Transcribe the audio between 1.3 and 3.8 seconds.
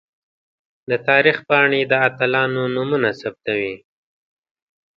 پاڼې د اتلانو نومونه ثبتوي.